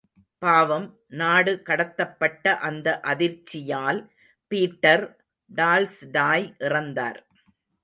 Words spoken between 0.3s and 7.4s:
பாவம், நாடு கடத்தப்பட்ட அந்த அதிர்ச்சியால் பீட்டர் டால்ஸ்டாய் இறந்தார்.